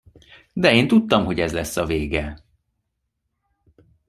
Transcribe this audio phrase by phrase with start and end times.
[0.53, 2.39] De én tudtam, hogy ez lesz a vége!